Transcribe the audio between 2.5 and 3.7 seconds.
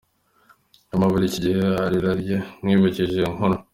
mwibukije iyo nkuru.